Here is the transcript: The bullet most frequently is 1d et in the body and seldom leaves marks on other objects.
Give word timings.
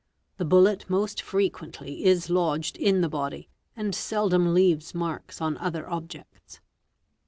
The 0.37 0.45
bullet 0.45 0.89
most 0.89 1.21
frequently 1.21 2.05
is 2.05 2.27
1d 2.27 2.69
et 2.71 2.77
in 2.77 3.01
the 3.01 3.07
body 3.07 3.49
and 3.77 3.93
seldom 3.93 4.51
leaves 4.51 4.95
marks 4.95 5.39
on 5.39 5.59
other 5.59 5.87
objects. 5.87 6.59